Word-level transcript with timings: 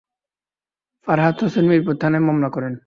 ফরহাদ 1.07 1.35
হোসেন 1.41 1.65
মিরপুর 1.69 1.95
থানায় 2.01 2.23
মামলা 2.27 2.49
করেন। 2.55 2.73